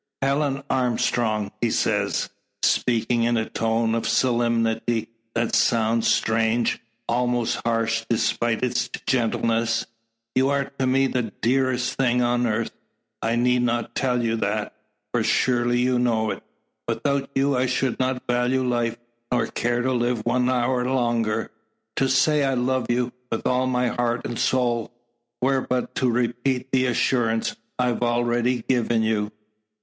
"Helen 0.23 0.63
Armstrong!" 0.67 1.51
he 1.61 1.69
says, 1.69 2.29
speaking 2.63 3.21
in 3.21 3.37
a 3.37 3.47
tone 3.47 3.93
of 3.93 4.07
solemnity 4.07 5.09
that 5.35 5.53
sounds 5.53 6.07
strange, 6.07 6.79
almost 7.07 7.61
harsh 7.63 8.03
despite 8.09 8.63
its 8.63 8.89
gentleness; 9.05 9.85
"you 10.33 10.49
are 10.49 10.71
to 10.79 10.87
me 10.87 11.05
the 11.05 11.31
dearest 11.43 11.93
thing 11.93 12.19
on 12.23 12.47
earth. 12.47 12.71
I 13.21 13.35
need 13.35 13.61
not 13.61 13.93
tell 13.93 14.23
you 14.23 14.35
that, 14.37 14.73
for 15.11 15.21
surely 15.23 15.77
you 15.81 15.99
know 15.99 16.31
it. 16.31 16.41
Without 16.87 17.29
you 17.35 17.55
I 17.55 17.67
should 17.67 17.99
not 17.99 18.25
value 18.25 18.63
life, 18.63 18.97
nor 19.31 19.45
care 19.45 19.83
to 19.83 19.93
live 19.93 20.25
one 20.25 20.49
hour 20.49 20.83
longer. 20.83 21.51
To 21.97 22.09
say 22.09 22.43
I 22.43 22.55
love 22.55 22.87
you, 22.89 23.11
with 23.31 23.45
all 23.45 23.67
my 23.67 23.89
heart 23.89 24.25
and 24.25 24.39
soul, 24.39 24.91
were 25.43 25.61
but 25.61 25.93
to 25.97 26.09
repeat 26.09 26.71
the 26.71 26.87
assurance 26.87 27.55
I've 27.77 28.01
already 28.01 28.63
given 28.63 29.03
you. 29.03 29.31